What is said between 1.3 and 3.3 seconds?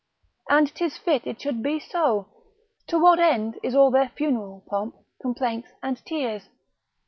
should be so; to what